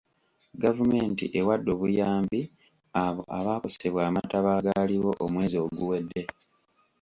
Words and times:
Gavumenti 0.63 1.25
ewadde 1.39 1.69
obuyambi 1.75 2.41
abo 3.05 3.21
abaakosebwa 3.37 4.01
amataba 4.09 4.49
agaaliwo 4.57 5.11
omwezi 5.25 5.57
oguwedde. 5.65 6.21